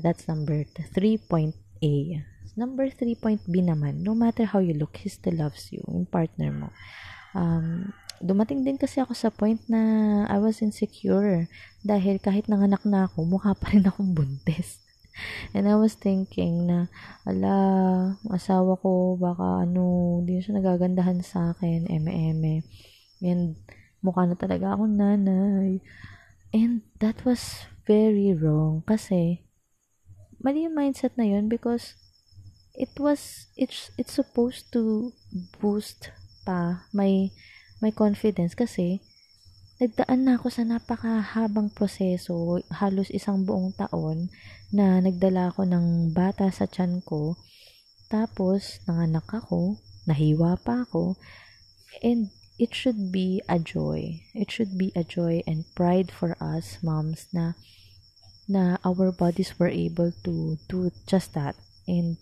That's 0.00 0.26
number 0.26 0.64
3.A. 0.64 1.94
Number 2.56 2.86
3.B 2.88 3.52
naman, 3.62 4.02
no 4.02 4.14
matter 4.16 4.48
how 4.48 4.58
you 4.58 4.74
look, 4.74 4.96
he 4.96 5.08
still 5.12 5.36
loves 5.38 5.70
you, 5.70 5.84
yung 5.86 6.06
partner 6.06 6.50
mo. 6.50 6.68
Um, 7.34 7.92
dumating 8.22 8.64
din 8.64 8.78
kasi 8.78 9.02
ako 9.02 9.12
sa 9.12 9.28
point 9.28 9.60
na 9.66 10.24
I 10.30 10.38
was 10.38 10.62
insecure 10.62 11.50
dahil 11.82 12.22
kahit 12.22 12.46
nanganak 12.46 12.82
na 12.86 13.10
ako, 13.10 13.26
mukha 13.26 13.52
pa 13.58 13.74
rin 13.74 13.84
akong 13.84 14.14
buntis. 14.16 14.80
And 15.54 15.70
I 15.70 15.78
was 15.78 15.94
thinking 15.94 16.66
na, 16.66 16.90
ala, 17.22 17.54
asawa 18.30 18.78
ko, 18.82 19.14
baka 19.14 19.66
ano, 19.66 20.18
hindi 20.22 20.42
siya 20.42 20.58
nagagandahan 20.58 21.22
sa 21.22 21.54
akin, 21.54 21.86
eme-eme. 21.86 22.66
And 23.22 23.54
mukha 24.04 24.28
na 24.28 24.36
talaga 24.36 24.76
akong 24.76 25.00
nanay. 25.00 25.80
And 26.52 26.84
that 27.00 27.24
was 27.24 27.64
very 27.88 28.36
wrong 28.36 28.84
kasi 28.84 29.42
mali 30.44 30.68
yung 30.68 30.76
mindset 30.76 31.16
na 31.16 31.24
yun 31.24 31.48
because 31.48 31.96
it 32.76 32.92
was 33.00 33.48
it's 33.56 33.88
it's 33.96 34.12
supposed 34.12 34.68
to 34.76 35.10
boost 35.58 36.12
pa 36.44 36.84
my 36.92 37.32
my 37.80 37.90
confidence 37.90 38.52
kasi 38.52 39.00
nagdaan 39.82 40.22
na 40.22 40.38
ako 40.38 40.48
sa 40.54 40.62
napakahabang 40.62 41.66
proseso, 41.74 42.62
halos 42.70 43.10
isang 43.10 43.42
buong 43.42 43.74
taon 43.74 44.30
na 44.70 45.02
nagdala 45.02 45.50
ako 45.50 45.66
ng 45.66 46.14
bata 46.14 46.46
sa 46.54 46.70
tiyan 46.70 47.02
ko. 47.02 47.34
Tapos, 48.06 48.78
nanganak 48.86 49.26
ako, 49.26 49.74
nahiwa 50.06 50.54
pa 50.62 50.86
ako, 50.86 51.18
and 52.06 52.30
it 52.58 52.74
should 52.74 53.10
be 53.10 53.42
a 53.48 53.58
joy. 53.58 54.22
It 54.34 54.50
should 54.50 54.78
be 54.78 54.92
a 54.94 55.02
joy 55.02 55.42
and 55.46 55.66
pride 55.74 56.10
for 56.14 56.38
us 56.38 56.78
moms 56.82 57.26
na 57.34 57.58
na 58.46 58.76
our 58.84 59.10
bodies 59.10 59.56
were 59.58 59.72
able 59.72 60.12
to 60.22 60.58
do 60.68 60.92
just 61.08 61.34
that. 61.34 61.56
And 61.88 62.20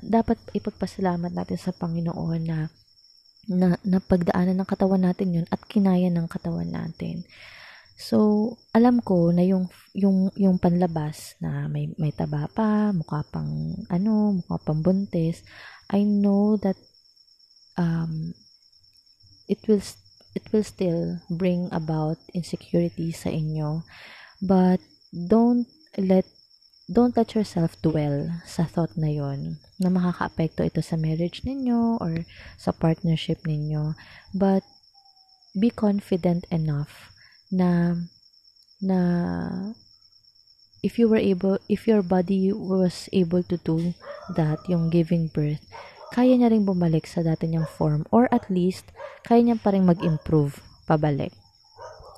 dapat 0.00 0.40
ipagpasalamat 0.56 1.36
natin 1.36 1.58
sa 1.60 1.76
Panginoon 1.76 2.42
na 2.42 2.58
na 3.50 3.76
napagdaanan 3.82 4.62
ng 4.62 4.68
katawan 4.68 5.04
natin 5.04 5.42
yun 5.42 5.46
at 5.48 5.60
kinaya 5.68 6.08
ng 6.08 6.28
katawan 6.28 6.70
natin. 6.70 7.24
So, 8.00 8.56
alam 8.72 9.04
ko 9.04 9.28
na 9.28 9.44
yung 9.44 9.68
yung 9.92 10.32
yung 10.32 10.56
panlabas 10.56 11.36
na 11.44 11.68
may 11.68 11.92
may 12.00 12.16
taba 12.16 12.48
pa, 12.48 12.96
mukha 12.96 13.20
pang 13.28 13.76
ano, 13.92 14.40
mukha 14.40 14.56
pang 14.56 14.80
buntis, 14.80 15.44
I 15.92 16.08
know 16.08 16.56
that 16.64 16.80
um 17.76 18.32
it 19.50 19.58
will 19.66 19.82
it 20.38 20.46
will 20.54 20.62
still 20.62 21.18
bring 21.26 21.66
about 21.74 22.22
insecurity 22.30 23.10
sa 23.10 23.34
inyo. 23.34 23.82
But 24.38 24.78
don't 25.10 25.66
let 25.98 26.24
don't 26.86 27.18
let 27.18 27.34
yourself 27.34 27.74
dwell 27.82 28.30
sa 28.46 28.62
thought 28.66 28.94
na 28.94 29.10
yon 29.10 29.58
na 29.82 29.90
makakaapekto 29.90 30.62
ito 30.62 30.82
sa 30.82 30.94
marriage 30.94 31.42
ninyo 31.42 31.98
or 31.98 32.22
sa 32.54 32.70
partnership 32.70 33.42
ninyo. 33.42 33.98
But 34.30 34.62
be 35.58 35.74
confident 35.74 36.46
enough 36.54 37.10
na 37.50 37.98
na 38.78 39.00
if 40.80 40.94
you 40.94 41.10
were 41.10 41.20
able 41.20 41.58
if 41.66 41.90
your 41.90 42.06
body 42.06 42.54
was 42.54 43.10
able 43.10 43.42
to 43.42 43.58
do 43.66 43.92
that 44.38 44.62
yung 44.70 44.88
giving 44.88 45.26
birth 45.26 45.66
kaya 46.10 46.34
niya 46.34 46.50
ring 46.50 46.66
bumalik 46.66 47.06
sa 47.06 47.22
dati 47.22 47.46
niyang 47.46 47.70
form 47.70 48.02
or 48.10 48.26
at 48.34 48.46
least 48.50 48.90
kaya 49.22 49.40
niya 49.40 49.56
pa 49.58 49.70
rin 49.70 49.86
mag-improve 49.86 50.58
pabalik 50.84 51.30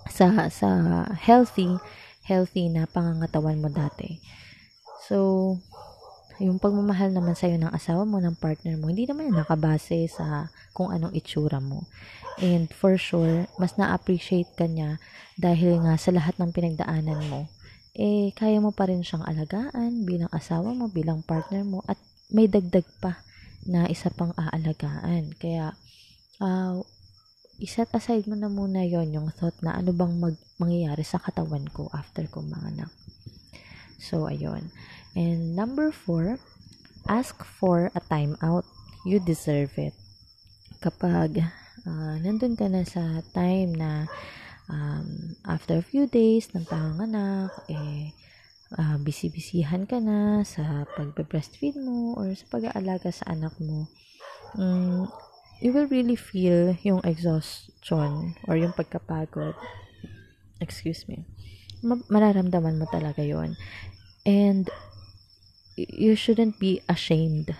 sa 0.09 0.49
sa 0.49 0.69
healthy 1.13 1.77
healthy 2.25 2.73
na 2.73 2.89
pangangatawan 2.89 3.61
mo 3.61 3.69
dati 3.69 4.19
so 5.05 5.57
yung 6.41 6.59
pagmamahal 6.59 7.15
naman 7.15 7.39
sa'yo 7.39 7.55
ng 7.61 7.71
asawa 7.71 8.03
mo, 8.03 8.19
ng 8.19 8.35
partner 8.35 8.75
mo, 8.75 8.91
hindi 8.91 9.07
naman 9.07 9.31
yan 9.31 9.47
nakabase 9.47 10.11
sa 10.11 10.51
kung 10.75 10.91
anong 10.91 11.15
itsura 11.15 11.63
mo. 11.63 11.87
And 12.43 12.67
for 12.73 12.99
sure, 12.99 13.47
mas 13.63 13.79
na-appreciate 13.79 14.51
ka 14.59 14.67
niya 14.67 14.99
dahil 15.39 15.85
nga 15.87 15.95
sa 15.95 16.11
lahat 16.11 16.41
ng 16.43 16.51
pinagdaanan 16.51 17.21
mo, 17.31 17.47
eh, 17.95 18.33
kaya 18.35 18.59
mo 18.59 18.73
pa 18.75 18.91
rin 18.91 19.05
siyang 19.05 19.23
alagaan 19.23 20.03
bilang 20.03 20.33
asawa 20.33 20.73
mo, 20.73 20.91
bilang 20.91 21.21
partner 21.23 21.63
mo, 21.63 21.85
at 21.85 22.01
may 22.33 22.49
dagdag 22.51 22.89
pa 22.99 23.21
na 23.67 23.87
isa 23.87 24.11
pang 24.11 24.35
aalagaan. 24.35 25.35
Kaya, 25.39 25.75
uh, 26.43 26.83
iset 27.63 27.91
aside 27.95 28.27
mo 28.27 28.35
na 28.35 28.51
muna 28.51 28.83
yon 28.83 29.15
yung 29.15 29.29
thought 29.31 29.55
na 29.63 29.79
ano 29.79 29.95
bang 29.95 30.19
mag- 30.19 30.47
mangyayari 30.59 31.07
sa 31.07 31.23
katawan 31.23 31.67
ko 31.71 31.87
after 31.95 32.27
ko 32.27 32.43
manganak. 32.43 32.91
So, 34.03 34.27
ayun. 34.27 34.75
And 35.15 35.55
number 35.55 35.95
four, 35.95 36.43
ask 37.07 37.47
for 37.47 37.95
a 37.95 38.03
timeout. 38.03 38.67
You 39.07 39.23
deserve 39.23 39.79
it. 39.79 39.95
Kapag 40.83 41.39
uh, 41.87 42.15
nandun 42.19 42.59
ka 42.59 42.67
na 42.67 42.83
sa 42.83 43.23
time 43.31 43.79
na 43.79 44.11
um, 44.67 45.39
after 45.47 45.79
a 45.79 45.87
few 45.87 46.11
days 46.11 46.51
ng 46.51 46.67
panganak, 46.67 47.55
eh, 47.71 48.11
uh, 48.79 48.99
busy-busyhan 49.01 49.85
ka 49.85 50.01
na 50.01 50.43
sa 50.45 50.85
pagbe-breastfeed 50.97 51.77
mo 51.81 52.17
or 52.17 52.33
sa 52.33 52.47
pag-aalaga 52.49 53.13
sa 53.13 53.29
anak 53.33 53.53
mo, 53.61 53.89
um, 54.57 55.09
you 55.63 55.71
will 55.71 55.87
really 55.89 56.17
feel 56.17 56.75
yung 56.83 57.01
exhaustion 57.07 58.35
or 58.49 58.55
yung 58.57 58.75
pagkapagod. 58.75 59.55
Excuse 60.59 61.07
me. 61.07 61.27
Ma- 61.83 62.03
mararamdaman 62.11 62.79
mo 62.79 62.87
talaga 62.91 63.23
yon 63.23 63.55
And 64.23 64.71
you 65.77 66.15
shouldn't 66.15 66.59
be 66.59 66.83
ashamed 66.89 67.55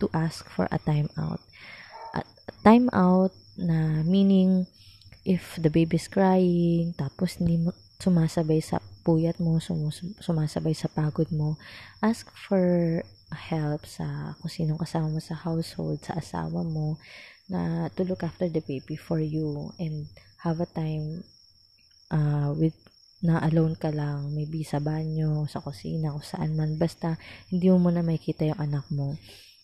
to 0.00 0.06
ask 0.12 0.48
for 0.48 0.68
a 0.70 0.78
timeout. 0.82 1.40
A 2.12 2.24
timeout 2.64 3.32
na 3.56 4.02
meaning 4.04 4.66
if 5.24 5.56
the 5.56 5.72
baby 5.72 5.96
is 5.96 6.08
crying, 6.08 6.92
tapos 7.00 7.40
hindi 7.40 7.56
mo 7.56 7.72
sumasabay 8.04 8.60
sa 8.60 8.84
puyat 9.00 9.40
mo, 9.40 9.56
sumus- 9.60 10.16
sumasabay 10.20 10.76
sa 10.76 10.92
pagod 10.92 11.28
mo, 11.32 11.56
ask 12.04 12.28
for 12.36 13.00
help 13.32 13.88
sa 13.88 14.36
kung 14.38 14.52
sinong 14.52 14.80
kasama 14.80 15.08
mo 15.08 15.20
sa 15.24 15.36
household, 15.36 16.04
sa 16.04 16.20
asawa 16.20 16.60
mo, 16.60 17.00
na 17.48 17.88
to 17.92 18.04
look 18.04 18.24
after 18.24 18.48
the 18.48 18.60
baby 18.64 18.96
for 18.96 19.20
you 19.20 19.72
and 19.80 20.08
have 20.40 20.60
a 20.60 20.68
time 20.68 21.24
uh, 22.12 22.52
with 22.52 22.76
na 23.24 23.40
alone 23.40 23.72
ka 23.72 23.88
lang, 23.88 24.36
maybe 24.36 24.60
sa 24.60 24.84
banyo, 24.84 25.48
sa 25.48 25.64
kusina, 25.64 26.12
o 26.12 26.20
saan 26.20 26.52
man. 26.52 26.76
Basta, 26.76 27.16
hindi 27.48 27.72
mo 27.72 27.88
muna 27.88 28.04
makikita 28.04 28.44
yung 28.52 28.60
anak 28.60 28.84
mo. 28.92 29.16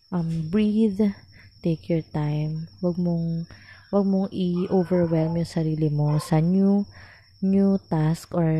Um, 0.08 0.48
breathe, 0.48 1.12
take 1.60 1.92
your 1.92 2.00
time. 2.00 2.72
Wag 2.80 2.96
mong, 2.96 3.44
wag 3.92 4.04
mong 4.08 4.32
i-overwhelm 4.32 5.36
yung 5.36 5.52
sarili 5.52 5.92
mo 5.92 6.16
sa 6.16 6.40
new, 6.40 6.88
new 7.42 7.80
task 7.88 8.32
or 8.36 8.52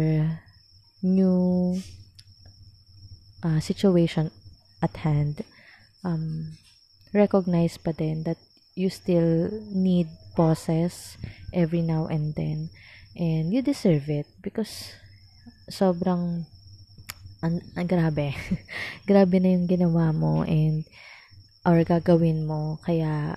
new 1.05 1.81
uh, 3.45 3.61
situation 3.61 4.31
at 4.83 4.97
hand. 5.05 5.45
Um, 6.05 6.57
recognize 7.13 7.77
pa 7.77 7.93
din 7.93 8.25
that 8.25 8.41
you 8.75 8.89
still 8.89 9.49
need 9.69 10.09
pauses 10.37 11.21
every 11.53 11.85
now 11.85 12.09
and 12.09 12.33
then 12.35 12.73
And 13.19 13.51
you 13.51 13.63
deserve 13.63 14.07
it 14.07 14.27
because 14.39 14.95
sobrang 15.67 16.47
an, 17.43 17.61
an 17.75 17.87
grabe. 17.87 18.33
grabe 19.09 19.37
na 19.43 19.51
yung 19.51 19.67
ginawa 19.67 20.15
mo 20.15 20.47
and 20.47 20.87
or 21.67 21.83
gagawin 21.83 22.47
mo 22.47 22.79
kaya 22.81 23.37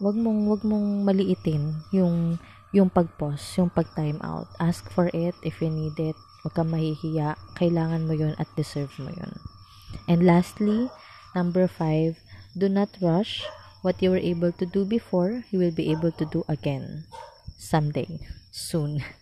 wag 0.00 0.16
mong 0.16 0.48
wag 0.48 0.62
mong 0.64 1.04
maliitin 1.04 1.76
yung 1.92 2.40
yung 2.70 2.90
pag-pause, 2.90 3.42
yung 3.58 3.70
pag-time 3.70 4.18
out. 4.22 4.46
Ask 4.62 4.86
for 4.90 5.10
it 5.10 5.34
if 5.42 5.58
you 5.58 5.70
need 5.70 5.98
it. 5.98 6.14
Huwag 6.42 6.54
kang 6.54 6.70
mahihiya. 6.70 7.34
Kailangan 7.58 8.06
mo 8.06 8.14
yun 8.14 8.34
at 8.38 8.46
deserve 8.54 8.94
mo 9.02 9.10
yun. 9.10 9.34
And 10.06 10.22
lastly, 10.22 10.88
number 11.34 11.66
five, 11.66 12.22
do 12.54 12.70
not 12.70 12.94
rush. 13.02 13.42
What 13.82 13.98
you 14.04 14.12
were 14.12 14.22
able 14.22 14.52
to 14.60 14.66
do 14.68 14.84
before, 14.84 15.42
you 15.50 15.58
will 15.58 15.74
be 15.74 15.90
able 15.90 16.12
to 16.12 16.24
do 16.28 16.44
again 16.46 17.08
someday 17.58 18.22
soon. 18.52 19.00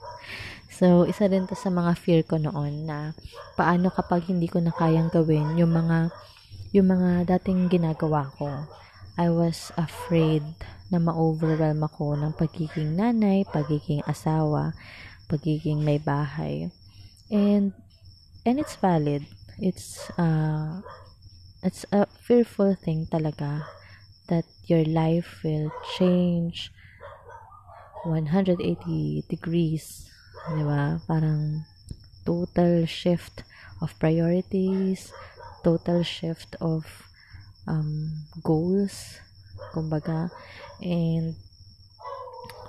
So, 0.78 1.02
isa 1.11 1.26
rin 1.26 1.50
to 1.50 1.58
sa 1.58 1.74
mga 1.74 1.98
fear 1.98 2.22
ko 2.22 2.38
noon 2.38 2.87
na 2.87 3.11
paano 3.58 3.90
kapag 3.90 4.30
hindi 4.30 4.46
ko 4.46 4.62
na 4.62 4.70
kayang 4.70 5.11
gawin 5.11 5.58
yung 5.58 5.74
mga 5.74 6.14
yung 6.70 6.87
mga 6.94 7.26
dating 7.34 7.66
ginagawa 7.66 8.30
ko. 8.38 8.46
I 9.18 9.26
was 9.26 9.74
afraid 9.74 10.46
na 10.88 10.98
ma-overwhelm 10.98 11.85
ako 11.85 12.16
ng 12.16 12.33
pagiging 12.37 12.96
nanay, 12.96 13.44
pagiging 13.48 14.01
asawa, 14.09 14.72
pagiging 15.29 15.85
may 15.85 16.01
bahay. 16.01 16.72
And 17.29 17.77
and 18.48 18.57
it's 18.57 18.77
valid. 18.81 19.29
It's 19.61 20.09
uh 20.16 20.81
it's 21.61 21.85
a 21.92 22.09
fearful 22.24 22.72
thing 22.72 23.05
talaga 23.11 23.68
that 24.33 24.48
your 24.64 24.85
life 24.88 25.44
will 25.44 25.68
change 25.98 26.72
180 28.09 28.64
degrees, 29.29 30.09
'di 30.48 30.62
ba? 30.64 31.03
Parang 31.05 31.68
total 32.24 32.88
shift 32.88 33.44
of 33.81 33.92
priorities, 34.01 35.12
total 35.64 36.03
shift 36.05 36.57
of 36.61 36.85
um, 37.66 38.24
goals, 38.42 39.20
kumbaga. 39.75 40.31
And 40.83 41.35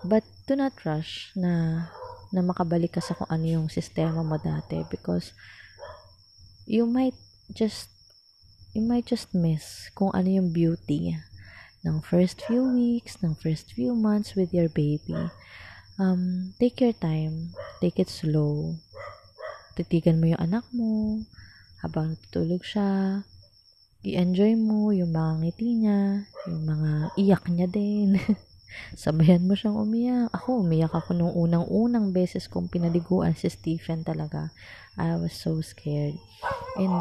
but 0.05 0.23
do 0.47 0.55
not 0.55 0.73
rush 0.83 1.31
na 1.35 1.85
na 2.29 2.41
makabalik 2.45 2.97
ka 2.97 3.01
sa 3.01 3.17
kung 3.17 3.29
ano 3.29 3.45
yung 3.45 3.67
sistema 3.73 4.21
mo 4.21 4.37
dati 4.37 4.85
because 4.87 5.33
you 6.69 6.85
might 6.85 7.17
just 7.49 7.89
you 8.77 8.85
might 8.85 9.09
just 9.09 9.33
miss 9.33 9.89
kung 9.97 10.13
ano 10.13 10.29
yung 10.29 10.53
beauty 10.53 11.17
ng 11.83 12.03
first 12.03 12.43
few 12.43 12.75
weeks, 12.75 13.17
ng 13.23 13.33
first 13.39 13.71
few 13.71 13.95
months 13.95 14.35
with 14.35 14.51
your 14.51 14.67
baby. 14.67 15.15
Um, 15.99 16.53
take 16.59 16.79
your 16.83 16.95
time. 16.95 17.55
Take 17.79 17.99
it 17.99 18.11
slow. 18.11 18.75
Titigan 19.79 20.19
mo 20.19 20.27
yung 20.27 20.43
anak 20.43 20.67
mo 20.75 21.23
habang 21.79 22.15
natutulog 22.15 22.63
siya. 22.63 23.23
I-enjoy 23.99 24.55
mo 24.55 24.95
yung 24.95 25.11
mga 25.11 25.43
ngiti 25.43 25.67
niya, 25.75 26.23
yung 26.47 26.63
mga 26.63 26.91
iyak 27.19 27.43
niya 27.51 27.67
din. 27.67 28.15
Sabayan 28.95 29.43
mo 29.43 29.59
siyang 29.59 29.75
umiyak. 29.75 30.31
Ako, 30.31 30.63
umiyak 30.63 30.95
ako 30.95 31.11
nung 31.11 31.35
unang-unang 31.35 32.15
beses 32.15 32.47
kong 32.47 32.71
pinaliguan 32.71 33.35
si 33.35 33.51
Stephen 33.51 34.07
talaga. 34.07 34.55
I 34.95 35.19
was 35.19 35.35
so 35.35 35.59
scared. 35.59 36.15
And 36.79 36.95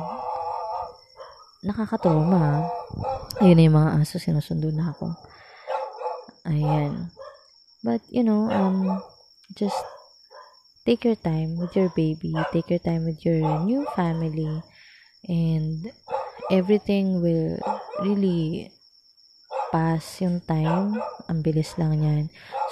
nakakatrauma. 1.62 2.66
Ayun 3.46 3.54
na 3.54 3.66
yung 3.70 3.78
mga 3.78 3.90
aso, 4.02 4.18
sinusundo 4.18 4.74
na 4.74 4.90
ako. 4.90 5.14
Ayan. 6.50 7.14
But, 7.86 8.02
you 8.10 8.26
know, 8.26 8.50
um, 8.50 8.98
just 9.54 9.78
take 10.82 11.06
your 11.06 11.14
time 11.14 11.62
with 11.62 11.78
your 11.78 11.94
baby, 11.94 12.34
take 12.50 12.74
your 12.74 12.82
time 12.82 13.06
with 13.06 13.22
your 13.22 13.38
new 13.62 13.86
family, 13.94 14.50
and 15.30 15.94
everything 16.50 17.20
will 17.20 17.60
really 18.04 18.72
pass 19.72 20.20
yung 20.24 20.40
time. 20.44 20.96
Ang 21.28 21.44
bilis 21.44 21.76
lang 21.76 22.00
yan. 22.00 22.24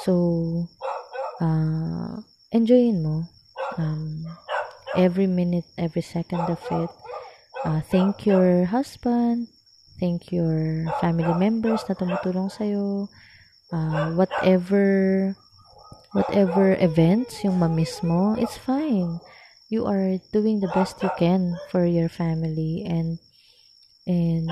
So, 0.04 0.68
uh, 1.40 2.20
enjoyin 2.52 3.04
mo. 3.04 3.28
um, 3.78 4.26
every 4.96 5.26
minute, 5.26 5.64
every 5.78 6.02
second 6.02 6.46
of 6.48 6.62
it. 6.70 6.90
Uh, 7.64 7.80
thank 7.80 8.26
your 8.26 8.64
husband, 8.66 9.48
thank 9.98 10.30
your 10.30 10.86
family 11.00 11.34
members 11.34 11.82
na 11.88 11.94
tumutulong 11.94 12.50
sa'yo. 12.50 13.08
Uh, 13.72 14.14
whatever, 14.14 15.34
whatever 16.14 16.78
events 16.78 17.42
yung 17.42 17.58
mamiss 17.58 18.02
mo, 18.02 18.38
it's 18.38 18.56
fine. 18.56 19.18
You 19.66 19.86
are 19.90 20.22
doing 20.30 20.62
the 20.62 20.70
best 20.70 21.02
you 21.02 21.10
can 21.18 21.58
for 21.74 21.82
your 21.82 22.08
family 22.08 22.86
and 22.86 23.18
and 24.06 24.50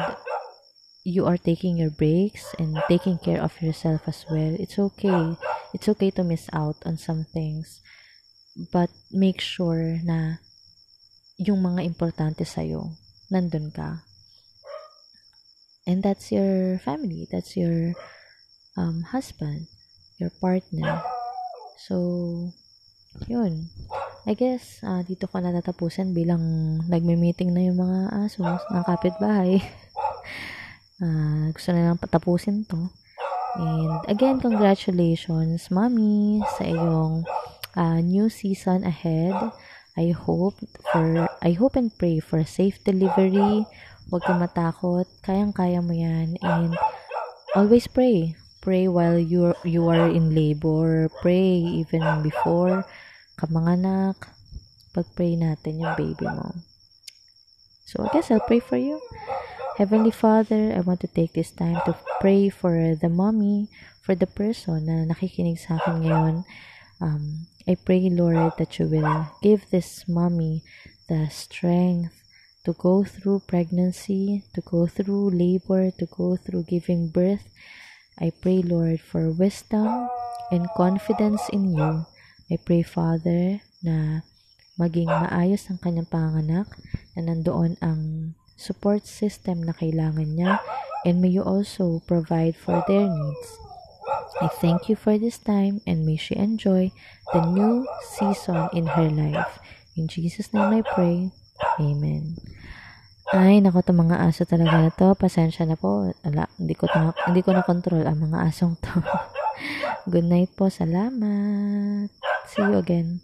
you 1.04 1.26
are 1.26 1.36
taking 1.36 1.76
your 1.76 1.90
breaks 1.90 2.54
and 2.58 2.76
taking 2.88 3.18
care 3.18 3.40
of 3.40 3.60
yourself 3.60 4.08
as 4.08 4.24
well. 4.30 4.56
It's 4.58 4.78
okay. 4.78 5.36
It's 5.72 5.88
okay 5.88 6.10
to 6.12 6.24
miss 6.24 6.48
out 6.52 6.76
on 6.84 6.98
some 6.98 7.24
things. 7.24 7.80
But 8.72 8.90
make 9.10 9.40
sure 9.40 10.00
na 10.02 10.38
yung 11.38 11.62
mga 11.62 11.82
importante 11.84 12.46
sa'yo, 12.46 12.94
nandun 13.30 13.74
ka. 13.74 14.06
And 15.86 16.02
that's 16.02 16.32
your 16.32 16.78
family. 16.78 17.28
That's 17.28 17.56
your 17.56 17.92
um, 18.76 19.02
husband, 19.12 19.68
your 20.16 20.30
partner. 20.40 21.02
So, 21.76 22.54
yun. 23.28 23.68
I 24.24 24.32
guess, 24.32 24.80
uh, 24.80 25.04
dito 25.04 25.28
ko 25.28 25.36
natatapusin 25.36 26.16
bilang 26.16 26.40
nagme-meeting 26.88 27.52
na 27.52 27.68
yung 27.68 27.76
mga 27.76 28.24
aso 28.24 28.40
ng 28.40 28.84
kapitbahay. 28.88 29.60
uh, 31.04 31.48
gusto 31.54 31.76
na 31.76 31.92
lang 31.92 32.00
patapusin 32.00 32.64
to. 32.64 32.88
And 33.60 34.00
again, 34.08 34.40
congratulations, 34.40 35.68
mommy, 35.68 36.40
sa 36.56 36.64
iyong 36.64 37.28
uh, 37.76 38.00
new 38.00 38.32
season 38.32 38.88
ahead. 38.88 39.36
I 39.94 40.10
hope 40.10 40.58
for 40.90 41.28
I 41.38 41.54
hope 41.54 41.76
and 41.76 41.92
pray 41.92 42.18
for 42.18 42.42
safe 42.48 42.82
delivery. 42.82 43.62
Huwag 44.10 44.24
kang 44.26 44.42
matakot. 44.42 45.06
Kayang-kaya 45.22 45.78
mo 45.84 45.94
'yan 45.94 46.34
and 46.42 46.74
always 47.54 47.86
pray. 47.86 48.34
Pray 48.58 48.90
while 48.90 49.20
you 49.20 49.54
you 49.62 49.86
are 49.86 50.10
in 50.10 50.34
labor. 50.34 51.06
Pray 51.22 51.62
even 51.84 52.02
before 52.26 52.82
ka 53.34 53.46
manganak. 53.50 54.34
Pag-pray 54.94 55.34
natin 55.34 55.82
yung 55.82 55.94
baby 55.98 56.26
mo. 56.26 56.54
So 57.84 58.06
I 58.06 58.08
guess 58.14 58.30
I'll 58.30 58.46
pray 58.46 58.62
for 58.62 58.78
you. 58.78 59.02
Heavenly 59.76 60.14
Father, 60.14 60.70
I 60.70 60.80
want 60.86 61.02
to 61.02 61.10
take 61.10 61.34
this 61.34 61.50
time 61.50 61.82
to 61.84 61.98
pray 62.22 62.48
for 62.48 62.94
the 62.94 63.10
mommy, 63.10 63.66
for 64.06 64.14
the 64.14 64.30
person 64.30 64.86
na 64.86 65.02
nakikinig 65.02 65.58
sa 65.58 65.82
akin 65.82 66.06
ngayon. 66.06 66.34
Um, 67.02 67.50
I 67.66 67.74
pray, 67.74 68.06
Lord, 68.06 68.54
that 68.62 68.78
you 68.78 68.86
will 68.86 69.34
give 69.42 69.66
this 69.74 70.06
mommy 70.06 70.62
the 71.10 71.26
strength 71.26 72.22
to 72.64 72.72
go 72.72 73.02
through 73.02 73.50
pregnancy, 73.50 74.46
to 74.54 74.62
go 74.62 74.86
through 74.86 75.34
labor, 75.34 75.90
to 75.90 76.06
go 76.06 76.36
through 76.36 76.70
giving 76.70 77.10
birth. 77.10 77.50
I 78.16 78.30
pray, 78.30 78.62
Lord, 78.62 79.00
for 79.02 79.28
wisdom 79.34 80.08
and 80.54 80.70
confidence 80.76 81.42
in 81.50 81.74
you. 81.74 82.06
I 82.52 82.60
pray, 82.60 82.84
Father, 82.84 83.64
na 83.80 84.26
maging 84.76 85.08
maayos 85.08 85.70
ang 85.70 85.78
kanyang 85.78 86.10
panganak, 86.10 86.68
na 87.14 87.30
nandoon 87.30 87.78
ang 87.78 88.34
support 88.58 89.06
system 89.06 89.62
na 89.62 89.74
kailangan 89.74 90.34
niya, 90.34 90.58
and 91.06 91.20
may 91.22 91.30
you 91.30 91.42
also 91.42 92.02
provide 92.04 92.56
for 92.58 92.82
their 92.86 93.06
needs. 93.06 93.48
I 94.42 94.50
thank 94.50 94.90
you 94.90 94.96
for 94.98 95.14
this 95.14 95.38
time 95.38 95.78
and 95.86 96.02
may 96.02 96.18
she 96.18 96.34
enjoy 96.34 96.90
the 97.30 97.42
new 97.46 97.86
season 98.18 98.66
in 98.74 98.90
her 98.90 99.06
life. 99.06 99.62
In 99.94 100.10
Jesus' 100.10 100.50
name 100.50 100.74
I 100.74 100.82
pray. 100.82 101.30
Amen. 101.78 102.34
Ay, 103.30 103.62
nako 103.62 103.86
to 103.86 103.94
mga 103.94 104.26
aso 104.26 104.42
talaga 104.42 104.74
na 104.74 104.90
to. 104.90 105.14
Pasensya 105.14 105.64
na 105.70 105.78
po. 105.78 106.10
Ala, 106.26 106.50
hindi 106.58 106.74
ko 106.74 106.90
na, 106.90 107.14
hindi 107.30 107.40
ko 107.46 107.54
na 107.54 107.62
control 107.62 108.04
ang 108.04 108.20
mga 108.20 108.38
asong 108.50 108.74
to. 108.82 108.90
Good 110.12 110.26
night 110.26 110.52
po. 110.58 110.66
Salamat. 110.66 112.10
See 112.54 112.62
you 112.62 112.78
again. 112.78 113.20